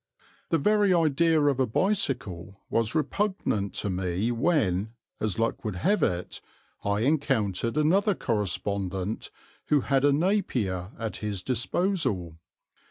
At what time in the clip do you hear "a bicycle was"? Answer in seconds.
1.59-2.95